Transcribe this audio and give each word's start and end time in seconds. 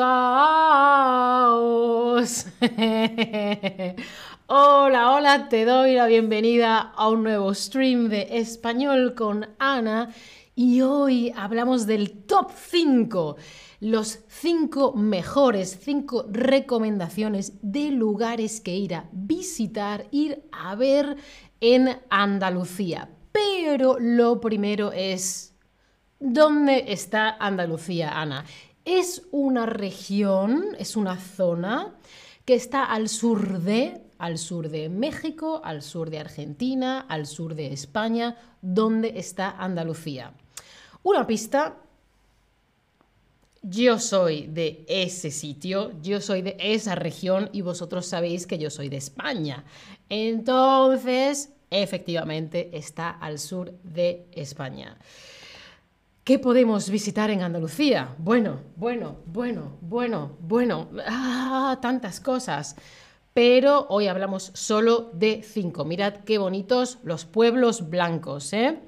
contaos. 0.00 0.40
hola, 4.46 5.10
hola, 5.12 5.48
te 5.50 5.66
doy 5.66 5.94
la 5.94 6.06
bienvenida 6.06 6.78
a 6.78 7.08
un 7.10 7.22
nuevo 7.22 7.52
stream 7.54 8.08
de 8.08 8.38
español 8.38 9.14
con 9.14 9.50
Ana 9.58 10.14
y 10.54 10.80
hoy 10.80 11.34
hablamos 11.36 11.86
del 11.86 12.24
top 12.24 12.50
5, 12.54 13.36
los 13.80 14.20
5 14.28 14.94
mejores, 14.94 15.78
5 15.82 16.28
recomendaciones 16.30 17.58
de 17.60 17.90
lugares 17.90 18.62
que 18.62 18.74
ir 18.74 18.94
a 18.94 19.04
visitar, 19.12 20.06
ir 20.12 20.48
a 20.50 20.76
ver 20.76 21.18
en 21.60 22.00
Andalucía. 22.08 23.10
Pero 23.32 23.98
lo 24.00 24.40
primero 24.40 24.92
es, 24.92 25.54
¿dónde 26.18 26.86
está 26.88 27.36
Andalucía, 27.38 28.18
Ana? 28.18 28.46
Es 28.84 29.22
una 29.30 29.66
región, 29.66 30.76
es 30.78 30.96
una 30.96 31.18
zona 31.18 31.94
que 32.44 32.54
está 32.54 32.84
al 32.84 33.08
sur 33.08 33.60
de, 33.60 34.00
al 34.18 34.38
sur 34.38 34.68
de 34.68 34.88
México, 34.88 35.60
al 35.64 35.82
sur 35.82 36.10
de 36.10 36.18
Argentina, 36.18 37.00
al 37.08 37.26
sur 37.26 37.54
de 37.54 37.72
España, 37.72 38.36
¿dónde 38.62 39.18
está 39.18 39.50
Andalucía. 39.50 40.32
Una 41.02 41.26
pista, 41.26 41.76
yo 43.62 43.98
soy 43.98 44.46
de 44.46 44.84
ese 44.88 45.30
sitio, 45.30 45.92
yo 46.02 46.20
soy 46.20 46.42
de 46.42 46.56
esa 46.58 46.94
región 46.94 47.50
y 47.52 47.60
vosotros 47.60 48.06
sabéis 48.06 48.46
que 48.46 48.58
yo 48.58 48.70
soy 48.70 48.88
de 48.88 48.96
España. 48.96 49.64
Entonces, 50.08 51.50
efectivamente, 51.70 52.70
está 52.72 53.10
al 53.10 53.38
sur 53.38 53.72
de 53.82 54.26
España. 54.32 54.98
¿Qué 56.30 56.38
podemos 56.38 56.88
visitar 56.90 57.28
en 57.30 57.42
Andalucía? 57.42 58.14
Bueno, 58.18 58.60
bueno, 58.76 59.16
bueno, 59.26 59.78
bueno, 59.80 60.36
bueno, 60.38 60.88
ah, 61.04 61.76
tantas 61.82 62.20
cosas. 62.20 62.76
Pero 63.34 63.88
hoy 63.88 64.06
hablamos 64.06 64.52
solo 64.54 65.10
de 65.12 65.42
cinco. 65.42 65.84
Mirad 65.84 66.18
qué 66.24 66.38
bonitos 66.38 67.00
los 67.02 67.24
pueblos 67.24 67.90
blancos, 67.90 68.52
¿eh? 68.52 68.78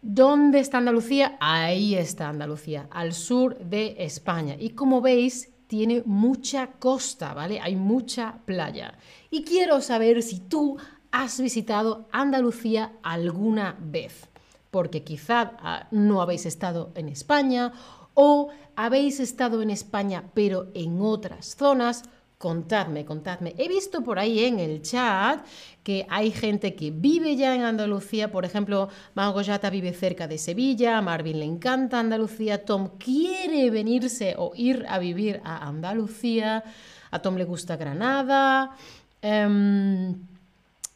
¿Dónde 0.00 0.60
está 0.60 0.78
Andalucía? 0.78 1.36
Ahí 1.40 1.94
está 1.94 2.30
Andalucía, 2.30 2.88
al 2.90 3.12
sur 3.12 3.58
de 3.58 3.96
España. 3.98 4.56
Y 4.58 4.70
como 4.70 5.02
veis, 5.02 5.52
tiene 5.66 6.02
mucha 6.06 6.68
costa, 6.78 7.34
¿vale? 7.34 7.60
Hay 7.60 7.76
mucha 7.76 8.38
playa. 8.46 8.94
Y 9.28 9.44
quiero 9.44 9.82
saber 9.82 10.22
si 10.22 10.40
tú 10.40 10.78
has 11.10 11.38
visitado 11.38 12.08
Andalucía 12.12 12.92
alguna 13.02 13.76
vez 13.78 14.31
porque 14.72 15.04
quizá 15.04 15.52
ah, 15.60 15.86
no 15.90 16.22
habéis 16.22 16.46
estado 16.46 16.92
en 16.96 17.10
España 17.10 17.72
o 18.14 18.48
habéis 18.74 19.20
estado 19.20 19.60
en 19.60 19.70
España 19.70 20.24
pero 20.34 20.66
en 20.74 21.00
otras 21.00 21.54
zonas. 21.54 22.02
Contadme, 22.38 23.04
contadme. 23.04 23.54
He 23.56 23.68
visto 23.68 24.02
por 24.02 24.18
ahí 24.18 24.44
en 24.44 24.58
el 24.58 24.82
chat 24.82 25.46
que 25.84 26.06
hay 26.08 26.32
gente 26.32 26.74
que 26.74 26.90
vive 26.90 27.36
ya 27.36 27.54
en 27.54 27.62
Andalucía. 27.62 28.32
Por 28.32 28.44
ejemplo, 28.44 28.88
Magoyata 29.14 29.70
vive 29.70 29.92
cerca 29.92 30.26
de 30.26 30.38
Sevilla, 30.38 31.00
Marvin 31.02 31.38
le 31.38 31.44
encanta 31.44 32.00
Andalucía, 32.00 32.64
Tom 32.64 32.98
quiere 32.98 33.70
venirse 33.70 34.34
o 34.38 34.52
ir 34.56 34.84
a 34.88 34.98
vivir 34.98 35.40
a 35.44 35.68
Andalucía, 35.68 36.64
a 37.12 37.18
Tom 37.20 37.36
le 37.36 37.44
gusta 37.44 37.76
Granada. 37.76 38.74
Em, 39.20 40.31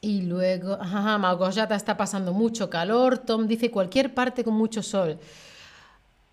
y 0.06 0.22
luego, 0.22 0.74
ajá, 0.74 1.18
Magoyata 1.18 1.74
está 1.74 1.96
pasando 1.96 2.32
mucho 2.32 2.70
calor. 2.70 3.18
Tom 3.18 3.48
dice 3.48 3.72
cualquier 3.72 4.14
parte 4.14 4.44
con 4.44 4.54
mucho 4.54 4.80
sol. 4.80 5.18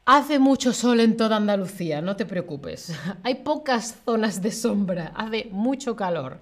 Hace 0.05 0.38
mucho 0.38 0.73
sol 0.73 0.99
en 0.99 1.17
toda 1.17 1.38
Andalucía, 1.38 1.99
no 1.99 2.16
te 2.16 2.27
preocupes. 2.27 2.94
Hay 3.23 3.35
pocas 3.35 3.95
zonas 4.06 4.44
de 4.44 4.51
sombra, 4.51 5.11
hace 5.16 5.47
mucho 5.51 5.95
calor. 5.95 6.39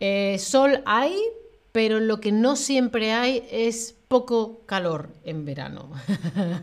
Eh, 0.00 0.38
sol 0.38 0.82
hay, 0.86 1.14
pero 1.72 2.00
lo 2.00 2.20
que 2.20 2.32
no 2.32 2.56
siempre 2.56 3.12
hay 3.12 3.46
es 3.50 3.94
poco 4.08 4.62
calor 4.64 5.10
en 5.24 5.44
verano. 5.44 5.90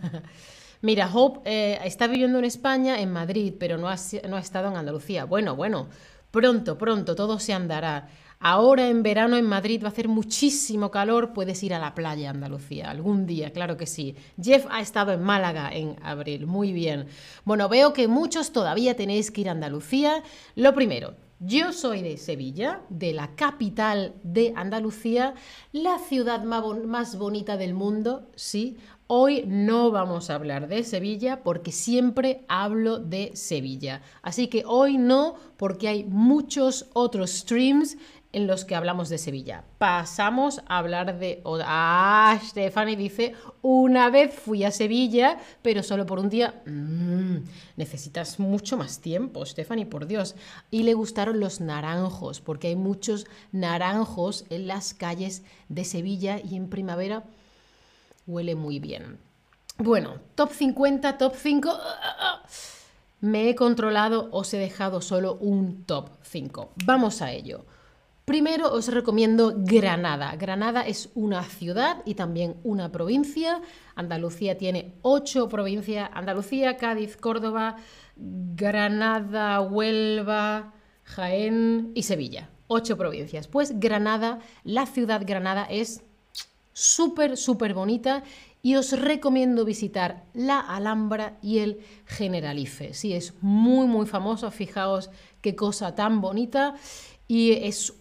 Mira, 0.82 1.08
Hope 1.14 1.42
eh, 1.46 1.80
está 1.84 2.08
viviendo 2.08 2.40
en 2.40 2.46
España, 2.46 3.00
en 3.00 3.12
Madrid, 3.12 3.54
pero 3.60 3.78
no 3.78 3.90
ha, 3.90 3.96
no 4.28 4.38
ha 4.38 4.40
estado 4.40 4.70
en 4.70 4.76
Andalucía. 4.76 5.26
Bueno, 5.26 5.56
bueno, 5.56 5.88
pronto, 6.32 6.80
pronto, 6.80 7.16
todo 7.16 7.38
se 7.38 7.54
andará. 7.54 8.10
Ahora 8.46 8.90
en 8.90 9.04
verano 9.04 9.38
en 9.38 9.46
Madrid 9.46 9.82
va 9.82 9.88
a 9.88 9.92
hacer 9.92 10.10
muchísimo 10.10 10.92
calor, 10.92 11.32
puedes 11.32 11.64
ir 11.64 11.74
a 11.74 11.80
la 11.80 11.96
playa 11.96 12.30
Andalucía, 12.30 12.92
algún 12.92 13.26
día, 13.26 13.54
claro 13.54 13.78
que 13.78 13.86
sí. 13.86 14.18
Jeff 14.38 14.66
ha 14.70 14.82
estado 14.82 15.14
en 15.14 15.24
Málaga 15.24 15.74
en 15.74 15.96
abril, 16.04 16.46
muy 16.46 16.74
bien. 16.74 17.08
Bueno, 17.46 17.70
veo 17.70 17.94
que 17.94 18.10
muchos 18.10 18.52
todavía 18.52 18.98
tenéis 18.98 19.32
que 19.32 19.40
ir 19.40 19.48
a 19.48 19.54
Andalucía. 19.54 20.24
Lo 20.56 20.74
primero, 20.74 21.16
yo 21.40 21.72
soy 21.72 22.02
de 22.02 22.18
Sevilla, 22.18 22.82
de 22.90 23.14
la 23.14 23.34
capital 23.34 24.14
de 24.24 24.52
Andalucía, 24.58 25.36
la 25.72 25.98
ciudad 25.98 26.44
más 26.44 27.18
bonita 27.18 27.56
del 27.56 27.74
mundo, 27.74 28.30
sí. 28.36 28.76
Hoy 29.16 29.44
no 29.46 29.92
vamos 29.92 30.32
a 30.32 30.34
hablar 30.34 30.68
de 30.68 30.84
Sevilla 30.84 31.44
porque 31.44 31.72
siempre 31.72 32.44
hablo 32.48 32.98
de 32.98 33.30
Sevilla. 33.36 34.02
Así 34.24 34.48
que 34.48 34.64
hoy 34.66 34.98
no 34.98 35.36
porque 35.56 35.88
hay 35.88 36.04
muchos 36.04 36.88
otros 36.94 37.30
streams 37.30 37.96
en 38.32 38.48
los 38.48 38.66
que 38.66 38.74
hablamos 38.74 39.10
de 39.10 39.20
Sevilla. 39.20 39.66
Pasamos 39.78 40.64
a 40.66 40.80
hablar 40.80 41.20
de... 41.20 41.44
Ah, 41.46 42.40
Stephanie 42.44 42.96
dice, 42.96 43.36
una 43.62 44.10
vez 44.10 44.34
fui 44.34 44.64
a 44.64 44.72
Sevilla, 44.72 45.38
pero 45.62 45.84
solo 45.84 46.08
por 46.08 46.18
un 46.18 46.32
día. 46.32 46.64
Mm, 46.66 47.44
necesitas 47.78 48.40
mucho 48.40 48.78
más 48.78 49.00
tiempo, 49.00 49.46
Stephanie, 49.46 49.86
por 49.86 50.08
Dios. 50.08 50.36
Y 50.72 50.82
le 50.82 50.96
gustaron 50.96 51.40
los 51.40 51.62
naranjos, 51.62 52.42
porque 52.42 52.70
hay 52.70 52.76
muchos 52.76 53.28
naranjos 53.52 54.46
en 54.50 54.66
las 54.66 54.96
calles 54.96 55.44
de 55.70 55.86
Sevilla 55.86 56.40
y 56.44 56.56
en 56.56 56.68
primavera 56.68 57.26
huele 58.28 58.56
muy 58.56 58.80
bien. 58.80 59.20
Bueno, 59.78 60.20
top 60.36 60.52
50, 60.52 61.18
top 61.18 61.34
5. 61.36 61.78
Me 63.22 63.50
he 63.50 63.56
controlado, 63.56 64.30
os 64.32 64.54
he 64.54 64.58
dejado 64.58 65.02
solo 65.02 65.36
un 65.36 65.84
top 65.86 66.10
5. 66.24 66.72
Vamos 66.86 67.22
a 67.22 67.32
ello. 67.32 67.66
Primero 68.26 68.72
os 68.72 68.88
recomiendo 68.88 69.54
Granada. 69.58 70.36
Granada 70.38 70.82
es 70.82 71.10
una 71.14 71.44
ciudad 71.44 72.02
y 72.06 72.16
también 72.16 72.56
una 72.64 72.90
provincia. 72.90 73.62
Andalucía 73.96 74.58
tiene 74.58 74.94
ocho 75.02 75.50
provincias. 75.50 76.10
Andalucía, 76.14 76.78
Cádiz, 76.78 77.18
Córdoba, 77.18 77.76
Granada, 78.16 79.60
Huelva, 79.60 80.74
Jaén 81.04 81.92
y 81.96 82.04
Sevilla. 82.04 82.50
Ocho 82.68 82.98
provincias. 82.98 83.48
Pues 83.48 83.78
Granada, 83.80 84.40
la 84.64 84.86
ciudad 84.86 85.24
Granada 85.26 85.66
es 85.70 86.02
súper, 86.74 87.38
súper 87.38 87.74
bonita 87.74 88.24
y 88.62 88.76
os 88.76 88.92
recomiendo 88.98 89.66
visitar 89.66 90.24
la 90.34 90.60
Alhambra 90.60 91.38
y 91.42 91.60
el 91.60 91.80
Generalife. 92.06 92.94
Sí, 92.94 93.14
es 93.14 93.34
muy, 93.42 93.88
muy 93.88 94.06
famoso. 94.06 94.52
Fijaos 94.52 95.10
qué 95.42 95.56
cosa 95.56 95.96
tan 95.96 96.22
bonita 96.22 96.76
y 97.28 97.52
es 97.52 97.94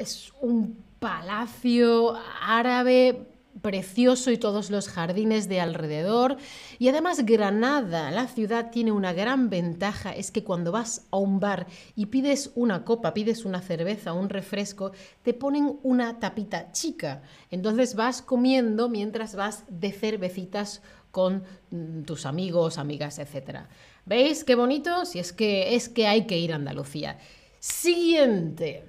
es 0.00 0.32
un 0.40 0.82
palacio 0.98 2.16
árabe 2.40 3.26
precioso 3.62 4.30
y 4.30 4.38
todos 4.38 4.70
los 4.70 4.88
jardines 4.88 5.48
de 5.48 5.60
alrededor. 5.60 6.36
Y 6.78 6.88
además 6.88 7.24
Granada, 7.24 8.10
la 8.10 8.26
ciudad, 8.26 8.70
tiene 8.70 8.92
una 8.92 9.12
gran 9.12 9.50
ventaja, 9.50 10.12
es 10.12 10.30
que 10.30 10.44
cuando 10.44 10.72
vas 10.72 11.06
a 11.10 11.18
un 11.18 11.40
bar 11.40 11.66
y 11.94 12.06
pides 12.06 12.52
una 12.54 12.84
copa, 12.84 13.14
pides 13.14 13.44
una 13.44 13.60
cerveza, 13.60 14.12
un 14.12 14.28
refresco, 14.28 14.92
te 15.22 15.34
ponen 15.34 15.78
una 15.82 16.18
tapita 16.18 16.72
chica. 16.72 17.22
Entonces 17.50 17.94
vas 17.94 18.22
comiendo 18.22 18.88
mientras 18.88 19.34
vas 19.34 19.64
de 19.68 19.92
cervecitas 19.92 20.82
con 21.10 21.42
mm, 21.70 22.02
tus 22.02 22.26
amigos, 22.26 22.78
amigas, 22.78 23.18
etc. 23.18 23.60
¿Veis 24.06 24.44
qué 24.44 24.54
bonito? 24.54 25.04
Si 25.04 25.18
es 25.18 25.32
que 25.32 25.74
es 25.74 25.88
que 25.88 26.06
hay 26.06 26.26
que 26.26 26.38
ir 26.38 26.52
a 26.52 26.56
Andalucía. 26.56 27.18
Siguiente. 27.58 28.84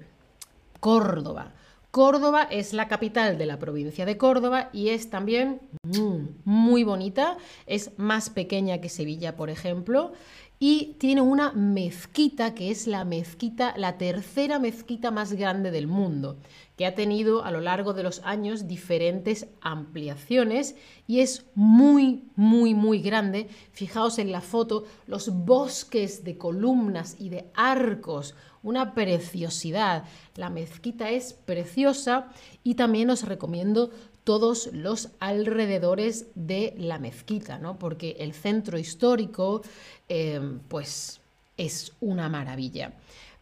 Córdoba. 0.80 1.52
Córdoba 1.92 2.48
es 2.50 2.72
la 2.72 2.88
capital 2.88 3.36
de 3.36 3.44
la 3.44 3.58
provincia 3.58 4.06
de 4.06 4.16
Córdoba 4.16 4.70
y 4.72 4.88
es 4.88 5.10
también 5.10 5.60
mm, 5.82 6.40
muy 6.46 6.84
bonita, 6.84 7.36
es 7.66 7.90
más 7.98 8.30
pequeña 8.30 8.80
que 8.80 8.88
Sevilla, 8.88 9.36
por 9.36 9.50
ejemplo, 9.50 10.14
y 10.58 10.96
tiene 10.98 11.20
una 11.20 11.52
mezquita 11.52 12.54
que 12.54 12.70
es 12.70 12.86
la 12.86 13.04
mezquita, 13.04 13.74
la 13.76 13.98
tercera 13.98 14.58
mezquita 14.58 15.10
más 15.10 15.34
grande 15.34 15.70
del 15.70 15.86
mundo, 15.86 16.38
ha 16.84 16.94
tenido 16.94 17.44
a 17.44 17.50
lo 17.50 17.60
largo 17.60 17.92
de 17.92 18.02
los 18.02 18.20
años 18.24 18.66
diferentes 18.66 19.48
ampliaciones 19.60 20.74
y 21.06 21.20
es 21.20 21.46
muy, 21.54 22.24
muy, 22.36 22.74
muy 22.74 23.00
grande. 23.00 23.48
Fijaos 23.72 24.18
en 24.18 24.32
la 24.32 24.40
foto, 24.40 24.84
los 25.06 25.28
bosques 25.30 26.24
de 26.24 26.38
columnas 26.38 27.16
y 27.18 27.28
de 27.28 27.46
arcos 27.54 28.34
una 28.62 28.94
preciosidad. 28.94 30.04
La 30.36 30.50
mezquita 30.50 31.10
es 31.10 31.32
preciosa 31.32 32.28
y 32.62 32.74
también 32.74 33.10
os 33.10 33.24
recomiendo 33.24 33.90
todos 34.24 34.70
los 34.72 35.10
alrededores 35.18 36.26
de 36.34 36.74
la 36.78 36.98
mezquita, 36.98 37.58
¿no? 37.58 37.78
porque 37.78 38.16
el 38.20 38.34
centro 38.34 38.78
histórico, 38.78 39.62
em, 40.08 40.60
pues 40.68 41.20
es 41.56 41.92
una 42.00 42.28
maravilla. 42.28 42.94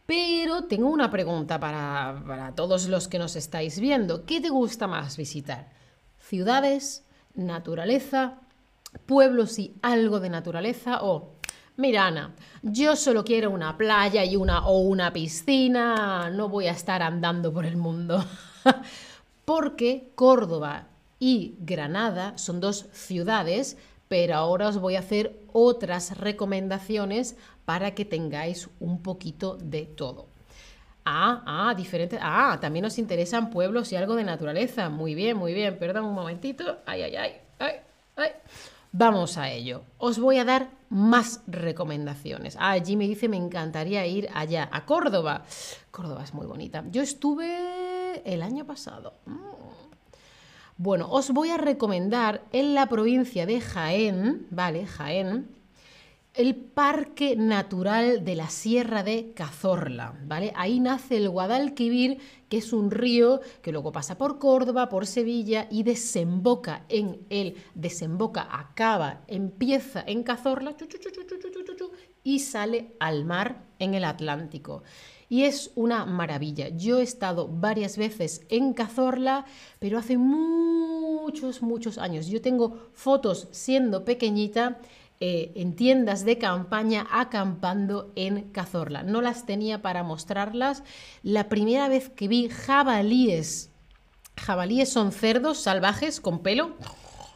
Pero 0.05 0.63
tengo 0.63 0.89
una 0.89 1.09
pregunta 1.09 1.59
para, 1.59 2.23
para 2.27 2.55
todos 2.55 2.87
los 2.87 3.07
que 3.07 3.19
nos 3.19 3.35
estáis 3.35 3.79
viendo. 3.79 4.25
¿Qué 4.25 4.41
te 4.41 4.49
gusta 4.49 4.87
más 4.87 5.17
visitar? 5.17 5.69
¿Ciudades? 6.19 7.05
¿Naturaleza? 7.33 8.39
¿Pueblos 9.05 9.57
y 9.59 9.75
algo 9.81 10.19
de 10.19 10.29
naturaleza? 10.29 10.99
¿O 11.01 11.31
Mira, 11.77 12.05
Ana, 12.05 12.35
yo 12.61 12.95
solo 12.95 13.23
quiero 13.23 13.49
una 13.49 13.77
playa 13.77 14.25
y 14.25 14.35
una 14.35 14.67
o 14.67 14.79
una 14.81 15.13
piscina, 15.13 16.29
no 16.29 16.49
voy 16.49 16.67
a 16.67 16.73
estar 16.73 17.01
andando 17.01 17.53
por 17.53 17.65
el 17.65 17.77
mundo. 17.77 18.23
Porque 19.45 20.11
Córdoba 20.13 20.89
y 21.17 21.55
Granada 21.59 22.37
son 22.37 22.59
dos 22.59 22.87
ciudades, 22.91 23.77
pero 24.11 24.35
ahora 24.35 24.67
os 24.67 24.77
voy 24.77 24.97
a 24.97 24.99
hacer 24.99 25.39
otras 25.53 26.17
recomendaciones 26.17 27.37
para 27.63 27.95
que 27.95 28.03
tengáis 28.03 28.69
un 28.81 29.01
poquito 29.01 29.55
de 29.55 29.83
todo. 29.85 30.27
Ah, 31.05 31.41
ah, 31.45 31.73
diferente. 31.75 32.19
Ah, 32.21 32.57
también 32.59 32.83
nos 32.83 32.97
interesan 32.97 33.49
pueblos 33.49 33.89
y 33.93 33.95
algo 33.95 34.15
de 34.15 34.25
naturaleza. 34.25 34.89
Muy 34.89 35.15
bien, 35.15 35.37
muy 35.37 35.53
bien. 35.53 35.79
Perdón 35.79 36.03
un 36.03 36.13
momentito. 36.13 36.79
Ay, 36.85 37.03
ay, 37.03 37.15
ay. 37.15 37.31
Ay, 37.57 37.75
ay. 38.17 38.31
Vamos 38.91 39.37
a 39.37 39.49
ello. 39.49 39.83
Os 39.97 40.19
voy 40.19 40.39
a 40.39 40.43
dar 40.43 40.67
más 40.89 41.39
recomendaciones. 41.47 42.57
Ah, 42.59 42.75
Jimmy 42.85 43.07
dice, 43.07 43.29
me 43.29 43.37
encantaría 43.37 44.05
ir 44.07 44.27
allá, 44.33 44.67
a 44.73 44.85
Córdoba. 44.85 45.45
Córdoba 45.89 46.25
es 46.25 46.33
muy 46.33 46.47
bonita. 46.47 46.83
Yo 46.91 47.01
estuve 47.01 48.21
el 48.25 48.41
año 48.41 48.65
pasado. 48.65 49.13
Mm. 49.25 49.70
Bueno, 50.83 51.07
os 51.11 51.29
voy 51.29 51.51
a 51.51 51.57
recomendar 51.57 52.43
en 52.51 52.73
la 52.73 52.87
provincia 52.87 53.45
de 53.45 53.61
Jaén, 53.61 54.47
¿vale? 54.49 54.87
Jaén, 54.87 55.47
el 56.33 56.55
Parque 56.55 57.35
Natural 57.35 58.25
de 58.25 58.33
la 58.33 58.49
Sierra 58.49 59.03
de 59.03 59.31
Cazorla, 59.35 60.17
¿vale? 60.25 60.51
Ahí 60.55 60.79
nace 60.79 61.17
el 61.17 61.29
Guadalquivir, 61.29 62.17
que 62.49 62.57
es 62.57 62.73
un 62.73 62.89
río 62.89 63.41
que 63.61 63.71
luego 63.71 63.91
pasa 63.91 64.17
por 64.17 64.39
Córdoba, 64.39 64.89
por 64.89 65.05
Sevilla 65.05 65.67
y 65.69 65.83
desemboca 65.83 66.83
en 66.89 67.27
el 67.29 67.57
desemboca, 67.75 68.47
acaba, 68.49 69.21
empieza 69.27 70.03
en 70.07 70.23
Cazorla 70.23 70.75
y 72.23 72.39
sale 72.39 72.95
al 72.99 73.23
mar 73.25 73.65
en 73.77 73.93
el 73.93 74.03
Atlántico. 74.03 74.81
Y 75.31 75.45
es 75.45 75.71
una 75.75 76.05
maravilla. 76.05 76.67
Yo 76.67 76.99
he 76.99 77.03
estado 77.03 77.47
varias 77.47 77.95
veces 77.95 78.41
en 78.49 78.73
Cazorla, 78.73 79.45
pero 79.79 79.97
hace 79.97 80.17
muchos, 80.17 81.61
muchos 81.61 81.97
años. 81.97 82.27
Yo 82.27 82.41
tengo 82.41 82.89
fotos 82.93 83.47
siendo 83.51 84.03
pequeñita 84.03 84.79
eh, 85.21 85.53
en 85.55 85.77
tiendas 85.77 86.25
de 86.25 86.37
campaña 86.37 87.07
acampando 87.09 88.11
en 88.17 88.51
Cazorla. 88.51 89.03
No 89.03 89.21
las 89.21 89.45
tenía 89.45 89.81
para 89.81 90.03
mostrarlas. 90.03 90.83
La 91.23 91.47
primera 91.47 91.87
vez 91.87 92.09
que 92.09 92.27
vi 92.27 92.49
jabalíes, 92.49 93.71
jabalíes 94.35 94.89
son 94.91 95.13
cerdos 95.13 95.59
salvajes 95.59 96.19
con 96.19 96.39
pelo, 96.39 96.75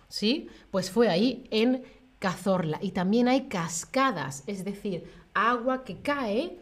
¿sí? 0.10 0.50
Pues 0.70 0.92
fue 0.92 1.08
ahí 1.08 1.48
en 1.50 1.86
Cazorla. 2.20 2.78
Y 2.82 2.92
también 2.92 3.30
hay 3.30 3.48
cascadas, 3.48 4.44
es 4.48 4.66
decir, 4.66 5.06
agua 5.34 5.86
que 5.86 6.02
cae 6.02 6.60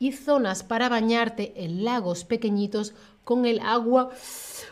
y 0.00 0.12
zonas 0.12 0.64
para 0.64 0.88
bañarte 0.88 1.52
en 1.62 1.84
lagos 1.84 2.24
pequeñitos 2.24 2.94
con 3.22 3.44
el 3.44 3.60
agua 3.60 4.10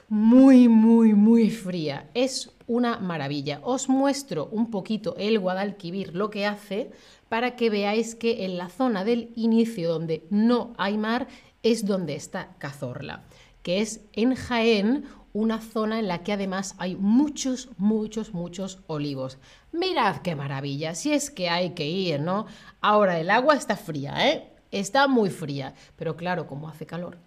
muy, 0.08 0.68
muy, 0.68 1.12
muy 1.12 1.50
fría. 1.50 2.10
Es 2.14 2.50
una 2.66 2.98
maravilla. 2.98 3.60
Os 3.62 3.90
muestro 3.90 4.48
un 4.50 4.70
poquito 4.70 5.14
el 5.18 5.38
Guadalquivir, 5.38 6.14
lo 6.14 6.30
que 6.30 6.46
hace, 6.46 6.90
para 7.28 7.56
que 7.56 7.68
veáis 7.68 8.14
que 8.14 8.46
en 8.46 8.56
la 8.56 8.70
zona 8.70 9.04
del 9.04 9.30
inicio 9.36 9.90
donde 9.90 10.26
no 10.30 10.72
hay 10.78 10.96
mar 10.96 11.28
es 11.62 11.84
donde 11.84 12.14
está 12.14 12.56
Cazorla, 12.56 13.24
que 13.62 13.82
es 13.82 14.00
en 14.14 14.34
Jaén, 14.34 15.04
una 15.34 15.60
zona 15.60 15.98
en 15.98 16.08
la 16.08 16.22
que 16.22 16.32
además 16.32 16.74
hay 16.78 16.96
muchos, 16.96 17.68
muchos, 17.76 18.32
muchos 18.32 18.80
olivos. 18.86 19.36
Mirad 19.72 20.22
qué 20.22 20.34
maravilla, 20.34 20.94
si 20.94 21.12
es 21.12 21.30
que 21.30 21.50
hay 21.50 21.74
que 21.74 21.86
ir, 21.86 22.18
¿no? 22.18 22.46
Ahora 22.80 23.20
el 23.20 23.28
agua 23.28 23.56
está 23.56 23.76
fría, 23.76 24.26
¿eh? 24.26 24.57
Está 24.70 25.08
muy 25.08 25.30
fría, 25.30 25.74
pero 25.96 26.16
claro, 26.16 26.46
como 26.46 26.68
hace 26.68 26.86
calor, 26.86 27.18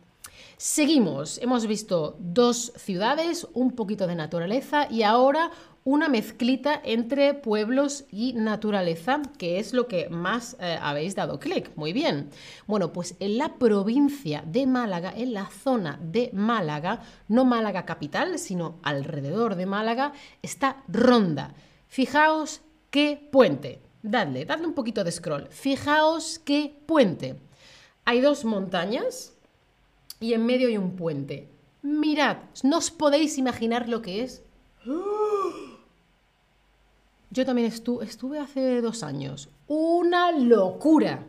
Seguimos, 0.57 1.39
hemos 1.39 1.65
visto 1.65 2.15
dos 2.19 2.71
ciudades, 2.75 3.47
un 3.53 3.71
poquito 3.71 4.05
de 4.05 4.13
naturaleza 4.13 4.87
y 4.91 5.01
ahora 5.01 5.49
una 5.83 6.07
mezclita 6.07 6.79
entre 6.83 7.33
pueblos 7.33 8.05
y 8.11 8.33
naturaleza, 8.33 9.23
que 9.39 9.57
es 9.57 9.73
lo 9.73 9.87
que 9.87 10.09
más 10.09 10.55
eh, 10.59 10.77
habéis 10.79 11.15
dado 11.15 11.39
clic. 11.39 11.71
Muy 11.75 11.93
bien. 11.93 12.29
Bueno, 12.67 12.93
pues 12.93 13.15
en 13.19 13.39
la 13.39 13.55
provincia 13.55 14.43
de 14.45 14.67
Málaga, 14.67 15.11
en 15.15 15.33
la 15.33 15.47
zona 15.47 15.99
de 15.99 16.29
Málaga, 16.33 17.01
no 17.27 17.43
Málaga 17.43 17.85
capital, 17.85 18.37
sino 18.37 18.77
alrededor 18.83 19.55
de 19.55 19.65
Málaga, 19.65 20.13
está 20.43 20.83
Ronda. 20.87 21.55
Fijaos 21.87 22.61
qué 22.91 23.27
puente. 23.31 23.81
Dadle, 24.03 24.45
dadle 24.45 24.67
un 24.67 24.73
poquito 24.73 25.03
de 25.03 25.11
scroll. 25.11 25.47
Fijaos 25.49 26.39
qué 26.39 26.73
puente. 26.85 27.35
Hay 28.05 28.21
dos 28.21 28.45
montañas, 28.45 29.33
y 30.19 30.33
en 30.33 30.45
medio 30.45 30.67
hay 30.67 30.77
un 30.77 30.95
puente. 30.95 31.47
Mirad, 31.81 32.37
¿no 32.63 32.77
os 32.77 32.91
podéis 32.91 33.37
imaginar 33.37 33.89
lo 33.89 34.01
que 34.01 34.23
es? 34.23 34.43
Yo 37.29 37.45
también 37.45 37.67
estuve 37.67 38.39
hace 38.39 38.81
dos 38.81 39.03
años. 39.03 39.49
Una 39.67 40.31
locura. 40.31 41.25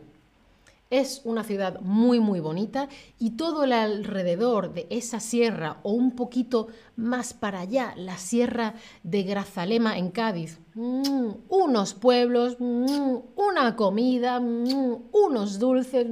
Es 0.93 1.21
una 1.23 1.43
ciudad 1.43 1.81
muy 1.81 2.19
muy 2.19 2.39
bonita 2.39 2.87
y 3.17 3.31
todo 3.31 3.63
el 3.63 3.73
alrededor 3.73 4.75
de 4.75 4.85
esa 4.91 5.19
sierra 5.19 5.79
o 5.81 5.91
un 5.91 6.11
poquito 6.15 6.67
más 6.95 7.33
para 7.33 7.61
allá, 7.61 7.95
la 7.97 8.19
sierra 8.19 8.75
de 9.01 9.23
Grazalema 9.23 9.97
en 9.97 10.11
Cádiz, 10.11 10.59
mm, 10.75 11.29
unos 11.49 11.95
pueblos, 11.95 12.57
mm, 12.59 13.15
una 13.35 13.75
comida, 13.75 14.39
mm, 14.39 15.09
unos 15.11 15.57
dulces 15.57 16.05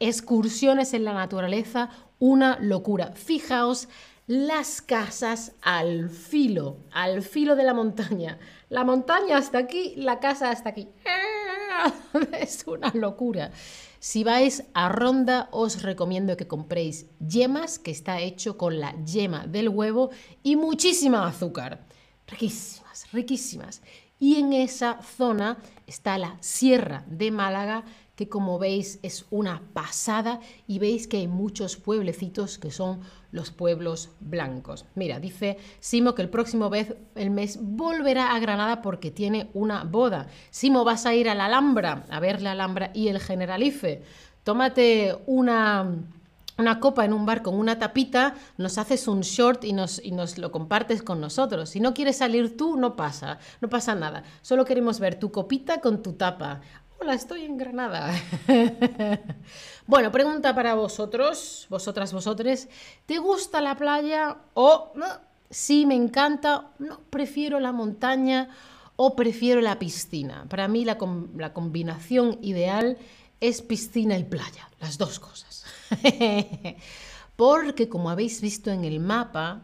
excursiones 0.00 0.92
en 0.92 1.04
la 1.04 1.14
naturaleza, 1.14 1.88
una 2.18 2.58
locura. 2.58 3.12
Fijaos 3.14 3.88
las 4.26 4.82
casas 4.82 5.52
al 5.62 6.10
filo, 6.10 6.78
al 6.90 7.22
filo 7.22 7.54
de 7.54 7.62
la 7.62 7.74
montaña. 7.74 8.40
La 8.70 8.82
montaña 8.82 9.36
hasta 9.38 9.58
aquí, 9.58 9.94
la 9.96 10.18
casa 10.18 10.50
hasta 10.50 10.70
aquí. 10.70 10.88
Es 12.40 12.64
una 12.66 12.90
locura. 12.94 13.50
Si 14.00 14.22
vais 14.24 14.64
a 14.74 14.88
Ronda, 14.88 15.48
os 15.50 15.82
recomiendo 15.82 16.36
que 16.36 16.46
compréis 16.46 17.06
yemas, 17.18 17.78
que 17.78 17.90
está 17.90 18.20
hecho 18.20 18.56
con 18.56 18.78
la 18.78 18.94
yema 19.04 19.46
del 19.46 19.68
huevo, 19.68 20.10
y 20.42 20.56
muchísima 20.56 21.26
azúcar. 21.26 21.86
Riquísimas, 22.26 23.10
riquísimas. 23.12 23.82
Y 24.20 24.36
en 24.36 24.52
esa 24.52 25.00
zona 25.02 25.58
está 25.86 26.18
la 26.18 26.36
Sierra 26.40 27.04
de 27.06 27.30
Málaga, 27.30 27.84
que 28.18 28.28
como 28.28 28.58
veis 28.58 28.98
es 29.04 29.26
una 29.30 29.62
pasada 29.74 30.40
y 30.66 30.80
veis 30.80 31.06
que 31.06 31.18
hay 31.18 31.28
muchos 31.28 31.76
pueblecitos 31.76 32.58
que 32.58 32.72
son 32.72 32.98
los 33.30 33.52
pueblos 33.52 34.10
blancos. 34.18 34.86
Mira, 34.96 35.20
dice 35.20 35.56
Simo 35.78 36.16
que 36.16 36.22
el 36.22 36.28
próximo 36.28 36.68
mes 36.68 37.58
volverá 37.62 38.34
a 38.34 38.40
Granada 38.40 38.82
porque 38.82 39.12
tiene 39.12 39.50
una 39.54 39.84
boda. 39.84 40.26
Simo, 40.50 40.82
vas 40.82 41.06
a 41.06 41.14
ir 41.14 41.28
a 41.28 41.36
la 41.36 41.44
Alhambra, 41.44 42.06
a 42.10 42.18
ver 42.18 42.42
la 42.42 42.50
Alhambra 42.50 42.90
y 42.92 43.06
el 43.06 43.20
Generalife. 43.20 44.02
Tómate 44.42 45.16
una 45.26 45.86
una 46.58 46.80
copa 46.80 47.04
en 47.04 47.12
un 47.12 47.24
bar 47.24 47.42
con 47.42 47.54
una 47.54 47.78
tapita, 47.78 48.34
nos 48.56 48.78
haces 48.78 49.06
un 49.06 49.20
short 49.20 49.62
y 49.62 49.72
nos, 49.72 50.04
y 50.04 50.10
nos 50.10 50.38
lo 50.38 50.50
compartes 50.50 51.04
con 51.04 51.20
nosotros. 51.20 51.70
Si 51.70 51.78
no 51.78 51.94
quieres 51.94 52.16
salir 52.16 52.56
tú, 52.56 52.76
no 52.76 52.96
pasa, 52.96 53.38
no 53.60 53.68
pasa 53.68 53.94
nada. 53.94 54.24
Solo 54.42 54.64
queremos 54.64 54.98
ver 54.98 55.20
tu 55.20 55.30
copita 55.30 55.80
con 55.80 56.02
tu 56.02 56.14
tapa. 56.14 56.60
Hola, 57.00 57.14
estoy 57.14 57.44
en 57.44 57.56
Granada. 57.56 58.12
bueno, 59.86 60.10
pregunta 60.10 60.52
para 60.52 60.74
vosotros, 60.74 61.66
vosotras, 61.70 62.12
vosotres. 62.12 62.68
¿Te 63.06 63.18
gusta 63.18 63.60
la 63.60 63.76
playa 63.76 64.38
o 64.54 64.90
no? 64.96 65.06
Sí, 65.48 65.86
me 65.86 65.94
encanta, 65.94 66.72
no, 66.80 66.98
prefiero 67.08 67.60
la 67.60 67.70
montaña 67.70 68.48
o 68.96 69.14
prefiero 69.14 69.60
la 69.60 69.78
piscina. 69.78 70.46
Para 70.48 70.66
mí 70.66 70.84
la, 70.84 70.98
la 71.36 71.52
combinación 71.52 72.36
ideal 72.42 72.98
es 73.40 73.62
piscina 73.62 74.18
y 74.18 74.24
playa, 74.24 74.68
las 74.80 74.98
dos 74.98 75.20
cosas. 75.20 75.64
Porque 77.36 77.88
como 77.88 78.10
habéis 78.10 78.40
visto 78.40 78.72
en 78.72 78.84
el 78.84 78.98
mapa, 78.98 79.62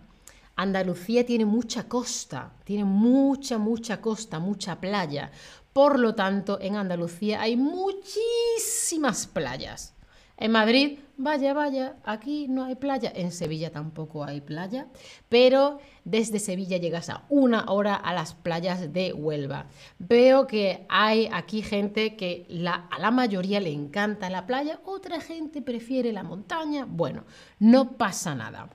Andalucía 0.56 1.26
tiene 1.26 1.44
mucha 1.44 1.88
costa, 1.88 2.52
tiene 2.62 2.84
mucha, 2.84 3.58
mucha 3.58 4.00
costa, 4.00 4.38
mucha 4.38 4.80
playa. 4.80 5.32
Por 5.74 5.98
lo 5.98 6.14
tanto, 6.14 6.58
en 6.60 6.76
Andalucía 6.76 7.42
hay 7.42 7.56
muchísimas 7.56 9.26
playas. 9.26 9.92
En 10.36 10.52
Madrid 10.52 11.00
vaya, 11.16 11.52
vaya, 11.52 11.96
aquí 12.04 12.46
no 12.48 12.62
hay 12.62 12.76
playa. 12.76 13.12
En 13.12 13.32
Sevilla 13.32 13.70
tampoco 13.70 14.22
hay 14.22 14.40
playa, 14.40 14.86
pero 15.28 15.80
desde 16.04 16.38
Sevilla 16.38 16.76
llegas 16.76 17.10
a 17.10 17.24
una 17.28 17.64
hora 17.66 17.96
a 17.96 18.14
las 18.14 18.34
playas 18.34 18.92
de 18.92 19.12
Huelva. 19.12 19.66
Veo 19.98 20.46
que 20.46 20.86
hay 20.88 21.28
aquí 21.32 21.60
gente 21.60 22.14
que 22.14 22.46
a 22.66 22.98
la 23.00 23.10
mayoría 23.10 23.58
le 23.58 23.72
encanta 23.72 24.30
la 24.30 24.46
playa, 24.46 24.78
otra 24.84 25.20
gente 25.20 25.60
prefiere 25.60 26.12
la 26.12 26.22
montaña. 26.22 26.86
Bueno, 26.88 27.24
no 27.58 27.96
pasa 27.96 28.36
nada. 28.36 28.68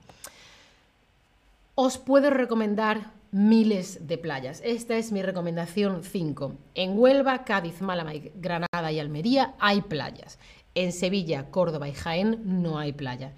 Os 1.74 1.96
puedo 1.96 2.28
recomendar 2.28 3.18
miles 3.32 4.06
de 4.06 4.18
playas. 4.18 4.60
Esta 4.64 4.96
es 4.96 5.12
mi 5.12 5.22
recomendación 5.22 6.02
5. 6.02 6.54
En 6.74 6.98
Huelva, 6.98 7.44
Cádiz, 7.44 7.80
Málaga, 7.80 8.12
Granada 8.34 8.92
y 8.92 8.98
Almería 8.98 9.54
hay 9.58 9.82
playas. 9.82 10.38
En 10.74 10.92
Sevilla, 10.92 11.50
Córdoba 11.50 11.88
y 11.88 11.92
Jaén 11.92 12.62
no 12.62 12.78
hay 12.78 12.92
playa. 12.92 13.34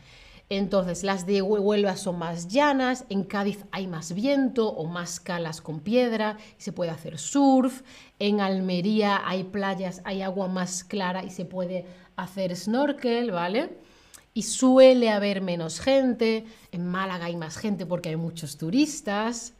Entonces, 0.49 1.03
las 1.03 1.25
de 1.25 1.41
Huelva 1.41 1.97
son 1.97 2.19
más 2.19 2.49
llanas, 2.49 3.07
en 3.09 3.25
Cádiz 3.25 3.65
hay 3.71 3.87
más 3.87 4.13
viento 4.13 4.69
o 4.69 4.85
más 4.85 5.19
calas 5.19 5.63
con 5.63 5.81
piedra 5.81 6.37
y 6.59 6.63
se 6.63 6.73
puede 6.73 6.91
hacer 6.91 7.19
surf, 7.19 7.81
en 8.19 8.43
Almería 8.43 9.23
hay 9.27 9.45
playas, 9.45 10.03
hay 10.05 10.21
agua 10.21 10.49
más 10.49 10.85
clara 10.85 11.25
y 11.25 11.31
se 11.31 11.47
puede 11.47 11.87
hacer 12.17 12.55
snorkel, 12.55 13.31
¿vale? 13.31 13.79
Y 14.35 14.43
suele 14.43 15.09
haber 15.09 15.41
menos 15.41 15.81
gente, 15.81 16.45
en 16.71 16.87
Málaga 16.87 17.27
hay 17.27 17.37
más 17.37 17.57
gente 17.57 17.87
porque 17.87 18.11
hay 18.11 18.17
muchos 18.17 18.59
turistas. 18.59 19.55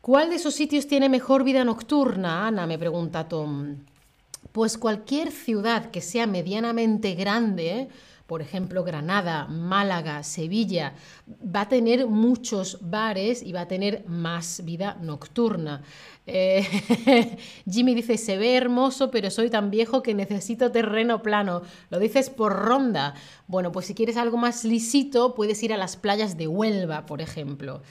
¿Cuál 0.00 0.30
de 0.30 0.36
esos 0.36 0.54
sitios 0.54 0.86
tiene 0.86 1.10
mejor 1.10 1.44
vida 1.44 1.62
nocturna? 1.62 2.46
Ana, 2.46 2.66
me 2.66 2.78
pregunta 2.78 3.28
Tom. 3.28 3.84
Pues 4.50 4.78
cualquier 4.78 5.30
ciudad 5.30 5.90
que 5.90 6.00
sea 6.00 6.26
medianamente 6.26 7.14
grande, 7.14 7.88
por 8.26 8.40
ejemplo 8.40 8.82
Granada, 8.82 9.46
Málaga, 9.46 10.22
Sevilla, 10.22 10.94
va 11.44 11.62
a 11.62 11.68
tener 11.68 12.06
muchos 12.06 12.78
bares 12.80 13.42
y 13.42 13.52
va 13.52 13.60
a 13.62 13.68
tener 13.68 14.06
más 14.06 14.62
vida 14.64 14.96
nocturna. 15.02 15.82
Eh, 16.26 17.36
Jimmy 17.70 17.94
dice, 17.94 18.16
se 18.16 18.38
ve 18.38 18.56
hermoso, 18.56 19.10
pero 19.10 19.30
soy 19.30 19.50
tan 19.50 19.70
viejo 19.70 20.02
que 20.02 20.14
necesito 20.14 20.72
terreno 20.72 21.22
plano. 21.22 21.60
Lo 21.90 21.98
dices 21.98 22.30
por 22.30 22.54
ronda. 22.54 23.12
Bueno, 23.48 23.70
pues 23.70 23.84
si 23.84 23.94
quieres 23.94 24.16
algo 24.16 24.38
más 24.38 24.64
lisito, 24.64 25.34
puedes 25.34 25.62
ir 25.62 25.74
a 25.74 25.76
las 25.76 25.98
playas 25.98 26.38
de 26.38 26.48
Huelva, 26.48 27.04
por 27.04 27.20
ejemplo. 27.20 27.82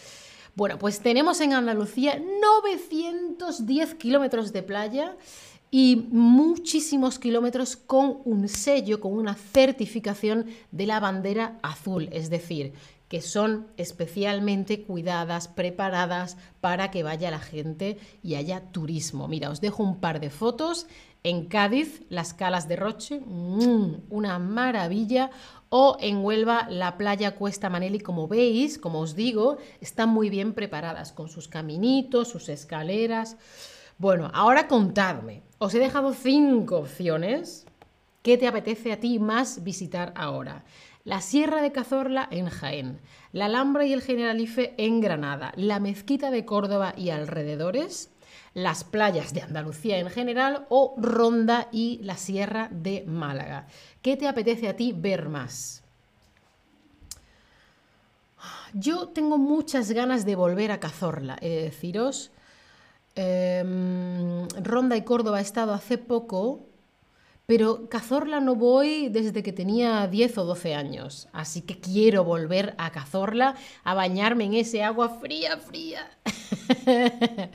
Bueno, 0.59 0.77
pues 0.77 0.99
tenemos 0.99 1.39
en 1.39 1.53
Andalucía 1.53 2.19
910 2.19 3.95
kilómetros 3.95 4.51
de 4.51 4.61
playa 4.61 5.15
y 5.71 6.07
muchísimos 6.11 7.17
kilómetros 7.17 7.77
con 7.77 8.17
un 8.25 8.49
sello, 8.49 8.99
con 8.99 9.13
una 9.13 9.35
certificación 9.35 10.47
de 10.73 10.85
la 10.85 10.99
bandera 10.99 11.57
azul, 11.61 12.09
es 12.11 12.29
decir, 12.29 12.73
que 13.07 13.21
son 13.21 13.67
especialmente 13.77 14.83
cuidadas, 14.83 15.47
preparadas 15.47 16.35
para 16.59 16.91
que 16.91 17.03
vaya 17.03 17.31
la 17.31 17.39
gente 17.39 17.97
y 18.21 18.35
haya 18.35 18.59
turismo. 18.59 19.29
Mira, 19.29 19.51
os 19.51 19.61
dejo 19.61 19.81
un 19.81 20.01
par 20.01 20.19
de 20.19 20.29
fotos. 20.29 20.87
En 21.23 21.45
Cádiz, 21.45 22.01
las 22.09 22.33
calas 22.33 22.67
de 22.67 22.75
Roche, 22.75 23.21
mm, 23.25 24.07
una 24.09 24.39
maravilla. 24.39 25.31
O 25.69 25.97
en 25.99 26.23
Huelva, 26.25 26.67
la 26.69 26.97
playa 26.97 27.35
Cuesta 27.35 27.69
Maneli, 27.69 27.99
como 27.99 28.27
veis, 28.27 28.77
como 28.79 28.99
os 28.99 29.15
digo, 29.15 29.57
están 29.81 30.09
muy 30.09 30.29
bien 30.29 30.53
preparadas 30.53 31.11
con 31.11 31.29
sus 31.29 31.47
caminitos, 31.47 32.27
sus 32.27 32.49
escaleras. 32.49 33.37
Bueno, 33.99 34.31
ahora 34.33 34.67
contadme. 34.67 35.43
Os 35.59 35.75
he 35.75 35.79
dejado 35.79 36.13
cinco 36.13 36.77
opciones. 36.77 37.67
¿Qué 38.23 38.37
te 38.37 38.47
apetece 38.47 38.91
a 38.91 38.99
ti 38.99 39.19
más 39.19 39.63
visitar 39.63 40.11
ahora? 40.15 40.65
La 41.03 41.21
Sierra 41.21 41.61
de 41.61 41.71
Cazorla 41.71 42.27
en 42.29 42.49
Jaén, 42.49 42.99
la 43.31 43.45
Alhambra 43.45 43.85
y 43.85 43.93
el 43.93 44.01
Generalife 44.01 44.73
en 44.77 44.99
Granada, 44.99 45.53
la 45.55 45.79
Mezquita 45.79 46.29
de 46.29 46.45
Córdoba 46.45 46.93
y 46.97 47.09
alrededores, 47.09 48.11
las 48.53 48.83
playas 48.83 49.33
de 49.33 49.41
Andalucía 49.41 49.99
en 49.99 50.09
general 50.09 50.65
o 50.69 50.95
Ronda 50.97 51.67
y 51.71 51.99
la 52.03 52.17
Sierra 52.17 52.69
de 52.71 53.03
Málaga. 53.07 53.67
¿Qué 54.01 54.17
te 54.17 54.27
apetece 54.27 54.67
a 54.67 54.75
ti 54.75 54.93
ver 54.95 55.29
más? 55.29 55.83
Yo 58.73 59.09
tengo 59.09 59.37
muchas 59.37 59.91
ganas 59.91 60.25
de 60.25 60.35
volver 60.35 60.71
a 60.71 60.79
Cazorla, 60.79 61.37
he 61.41 61.49
de 61.49 61.63
deciros. 61.63 62.31
Em, 63.15 64.47
Ronda 64.63 64.95
y 64.95 65.01
Córdoba 65.01 65.39
he 65.39 65.41
estado 65.41 65.73
hace 65.73 65.97
poco, 65.97 66.67
pero 67.47 67.89
Cazorla 67.89 68.39
no 68.39 68.55
voy 68.55 69.09
desde 69.09 69.41
que 69.41 69.51
tenía 69.51 70.05
10 70.07 70.37
o 70.37 70.45
12 70.45 70.75
años, 70.75 71.27
así 71.33 71.61
que 71.61 71.79
quiero 71.79 72.23
volver 72.23 72.75
a 72.77 72.91
Cazorla 72.91 73.55
a 73.83 73.93
bañarme 73.95 74.45
en 74.45 74.53
ese 74.53 74.83
agua 74.83 75.17
fría, 75.19 75.57
fría. 75.57 76.09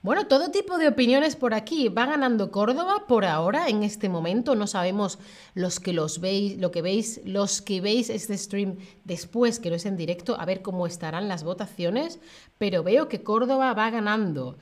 bueno, 0.00 0.28
todo 0.28 0.50
tipo 0.50 0.78
de 0.78 0.86
opiniones 0.86 1.34
por 1.34 1.54
aquí. 1.54 1.88
Va 1.88 2.06
ganando 2.06 2.52
Córdoba 2.52 3.06
por 3.08 3.24
ahora, 3.24 3.68
en 3.68 3.82
este 3.82 4.08
momento. 4.08 4.54
No 4.54 4.68
sabemos 4.68 5.18
los 5.54 5.80
que 5.80 5.92
los 5.92 6.20
veis, 6.20 6.56
lo 6.58 6.70
que 6.70 6.82
veis, 6.82 7.20
los 7.24 7.60
que 7.60 7.80
veis 7.80 8.08
este 8.08 8.38
stream 8.38 8.76
después, 9.04 9.58
que 9.58 9.70
no 9.70 9.76
es 9.76 9.86
en 9.86 9.96
directo, 9.96 10.38
a 10.38 10.44
ver 10.44 10.62
cómo 10.62 10.86
estarán 10.86 11.28
las 11.28 11.42
votaciones, 11.42 12.20
pero 12.58 12.84
veo 12.84 13.08
que 13.08 13.24
Córdoba 13.24 13.74
va 13.74 13.90
ganando. 13.90 14.56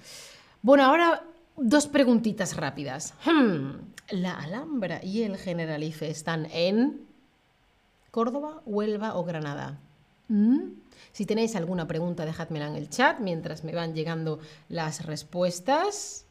Bueno, 0.63 0.85
ahora 0.85 1.23
dos 1.57 1.87
preguntitas 1.87 2.57
rápidas. 2.57 3.13
Hmm, 3.27 3.73
¿La 4.11 4.39
Alhambra 4.39 5.05
y 5.05 5.23
el 5.23 5.37
Generalife 5.37 6.09
están 6.09 6.47
en 6.51 7.07
Córdoba, 8.11 8.63
Huelva 8.65 9.17
o 9.17 9.25
Granada? 9.25 9.79
¿Mm? 10.29 10.73
Si 11.13 11.25
tenéis 11.25 11.57
alguna 11.57 11.87
pregunta, 11.87 12.25
dejadmela 12.25 12.69
en 12.69 12.77
el 12.77 12.91
chat 12.91 13.21
mientras 13.21 13.65
me 13.65 13.75
van 13.75 13.95
llegando 13.95 14.39
las 14.69 15.07
respuestas. 15.07 16.27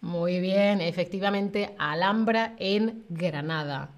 Muy 0.00 0.40
bien, 0.40 0.80
efectivamente, 0.80 1.74
Alhambra 1.78 2.54
en 2.58 3.04
Granada. 3.08 3.90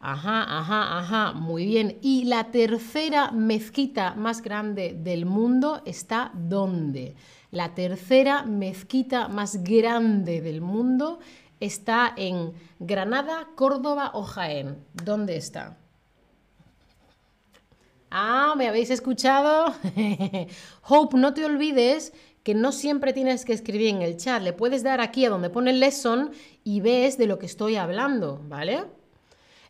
Ajá, 0.00 0.58
ajá, 0.58 0.98
ajá, 0.98 1.32
muy 1.32 1.66
bien. 1.66 1.98
Y 2.02 2.24
la 2.24 2.50
tercera 2.50 3.30
mezquita 3.32 4.14
más 4.14 4.40
grande 4.40 4.96
del 4.98 5.26
mundo 5.26 5.82
está 5.84 6.30
¿dónde? 6.34 7.14
La 7.50 7.74
tercera 7.74 8.44
mezquita 8.44 9.28
más 9.28 9.62
grande 9.62 10.40
del 10.40 10.60
mundo 10.60 11.20
está 11.60 12.14
en 12.16 12.52
Granada, 12.78 13.48
Córdoba 13.54 14.12
o 14.14 14.22
Jaén. 14.22 14.78
¿Dónde 14.94 15.36
está? 15.36 15.76
Ah, 18.14 18.52
¿me 18.58 18.68
habéis 18.68 18.90
escuchado? 18.90 19.74
Hope, 20.86 21.16
no 21.16 21.32
te 21.32 21.46
olvides 21.46 22.12
que 22.42 22.54
no 22.54 22.70
siempre 22.70 23.14
tienes 23.14 23.46
que 23.46 23.54
escribir 23.54 23.86
en 23.86 24.02
el 24.02 24.18
chat. 24.18 24.42
Le 24.42 24.52
puedes 24.52 24.82
dar 24.82 25.00
aquí 25.00 25.24
a 25.24 25.30
donde 25.30 25.48
pone 25.48 25.72
lesson 25.72 26.30
y 26.62 26.82
ves 26.82 27.16
de 27.16 27.26
lo 27.26 27.38
que 27.38 27.46
estoy 27.46 27.76
hablando, 27.76 28.38
¿vale? 28.48 28.84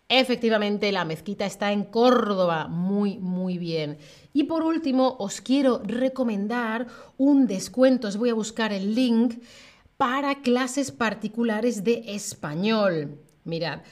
Efectivamente, 0.08 0.90
la 0.90 1.04
mezquita 1.04 1.46
está 1.46 1.70
en 1.70 1.84
Córdoba. 1.84 2.66
Muy, 2.66 3.16
muy 3.18 3.58
bien. 3.58 3.98
Y 4.32 4.42
por 4.42 4.64
último, 4.64 5.14
os 5.20 5.40
quiero 5.40 5.80
recomendar 5.84 6.88
un 7.18 7.46
descuento. 7.46 8.08
Os 8.08 8.16
voy 8.16 8.30
a 8.30 8.34
buscar 8.34 8.72
el 8.72 8.96
link 8.96 9.40
para 9.96 10.42
clases 10.42 10.90
particulares 10.90 11.84
de 11.84 12.02
español. 12.08 13.20
Mirad. 13.44 13.82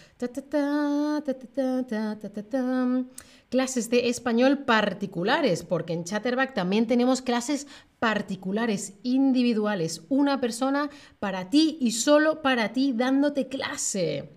Clases 3.51 3.91
de 3.91 4.09
español 4.09 4.59
particulares, 4.59 5.65
porque 5.65 5.93
en 5.93 6.05
Chatterback 6.05 6.55
también 6.55 6.87
tenemos 6.87 7.21
clases 7.21 7.67
particulares, 7.99 8.95
individuales. 9.03 10.03
Una 10.09 10.41
persona 10.41 10.89
para 11.19 11.51
ti 11.51 11.77
y 11.81 11.91
solo 11.91 12.43
para 12.43 12.73
ti 12.73 12.93
dándote 12.95 13.49
clase. 13.49 14.31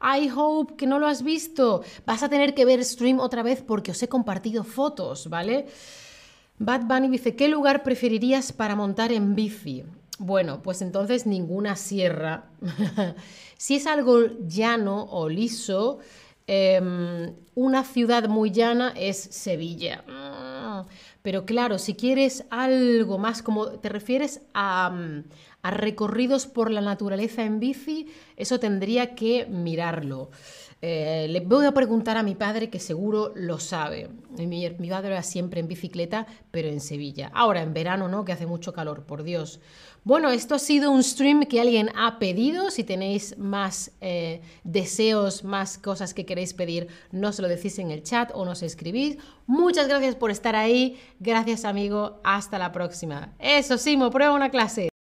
I 0.00 0.30
hope 0.34 0.76
que 0.76 0.86
no 0.86 0.98
lo 0.98 1.08
has 1.08 1.22
visto. 1.22 1.82
Vas 2.06 2.22
a 2.22 2.28
tener 2.28 2.54
que 2.54 2.64
ver 2.64 2.84
stream 2.84 3.18
otra 3.18 3.42
vez 3.42 3.60
porque 3.60 3.90
os 3.90 4.02
he 4.02 4.08
compartido 4.08 4.64
fotos, 4.64 5.28
¿vale? 5.28 5.66
Bad 6.58 6.82
Bunny 6.84 7.08
dice, 7.08 7.34
¿qué 7.34 7.48
lugar 7.48 7.82
preferirías 7.82 8.52
para 8.52 8.76
montar 8.76 9.12
en 9.12 9.34
bici? 9.34 9.82
Bueno, 10.18 10.62
pues 10.62 10.80
entonces 10.82 11.26
ninguna 11.26 11.74
sierra. 11.74 12.50
si 13.56 13.76
es 13.76 13.86
algo 13.86 14.26
llano 14.46 15.04
o 15.10 15.28
liso, 15.28 15.98
em, 16.52 17.32
una 17.54 17.84
ciudad 17.84 18.28
muy 18.28 18.50
llana 18.50 18.92
es 18.96 19.16
Sevilla. 19.16 20.02
Mm, 20.08 20.88
pero 21.22 21.44
claro, 21.44 21.78
si 21.78 21.94
quieres 21.94 22.44
algo 22.50 23.18
más 23.18 23.40
como 23.40 23.78
te 23.78 23.88
refieres 23.88 24.40
a, 24.52 24.92
a 25.62 25.70
recorridos 25.70 26.46
por 26.46 26.70
la 26.70 26.80
naturaleza 26.80 27.44
en 27.44 27.60
bici, 27.60 28.08
eso 28.36 28.58
tendría 28.60 29.14
que 29.14 29.46
mirarlo. 29.46 30.30
Eh, 30.82 31.26
le 31.28 31.40
voy 31.40 31.66
a 31.66 31.72
preguntar 31.72 32.16
a 32.16 32.22
mi 32.22 32.34
padre 32.34 32.70
que 32.70 32.78
seguro 32.78 33.32
lo 33.34 33.58
sabe. 33.58 34.08
Mi, 34.38 34.70
mi 34.78 34.88
padre 34.88 35.10
va 35.10 35.22
siempre 35.22 35.60
en 35.60 35.68
bicicleta, 35.68 36.26
pero 36.50 36.68
en 36.68 36.80
Sevilla. 36.80 37.30
Ahora, 37.34 37.60
en 37.60 37.74
verano, 37.74 38.08
¿no? 38.08 38.24
Que 38.24 38.32
hace 38.32 38.46
mucho 38.46 38.72
calor, 38.72 39.04
por 39.04 39.22
Dios. 39.22 39.60
Bueno, 40.04 40.30
esto 40.30 40.54
ha 40.54 40.58
sido 40.58 40.90
un 40.90 41.02
stream 41.02 41.44
que 41.44 41.60
alguien 41.60 41.90
ha 41.94 42.18
pedido. 42.18 42.70
Si 42.70 42.84
tenéis 42.84 43.36
más 43.36 43.92
eh, 44.00 44.40
deseos, 44.64 45.44
más 45.44 45.76
cosas 45.76 46.14
que 46.14 46.24
queréis 46.24 46.54
pedir, 46.54 46.88
nos 47.12 47.38
lo 47.38 47.48
decís 47.48 47.78
en 47.78 47.90
el 47.90 48.02
chat 48.02 48.30
o 48.32 48.46
nos 48.46 48.62
escribís. 48.62 49.18
Muchas 49.46 49.86
gracias 49.86 50.14
por 50.14 50.30
estar 50.30 50.56
ahí. 50.56 50.98
Gracias, 51.18 51.66
amigo. 51.66 52.20
Hasta 52.24 52.58
la 52.58 52.72
próxima. 52.72 53.34
Eso, 53.38 53.76
Simo, 53.76 54.10
prueba 54.10 54.32
una 54.32 54.50
clase. 54.50 54.89